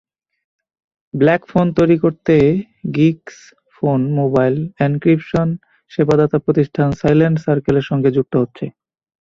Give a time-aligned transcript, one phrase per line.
[1.13, 2.35] Blackphone তৈরি করতে
[2.95, 4.55] Geeksphone mobile
[4.87, 5.47] encryption
[5.91, 8.65] সেবাদাতা প্রতিষ্ঠান সাইলেন্ট সার্কেলের সঙ্গে যুক্ত হচ্ছে।